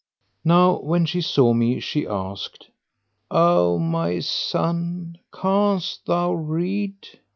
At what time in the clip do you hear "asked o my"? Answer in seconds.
2.07-4.17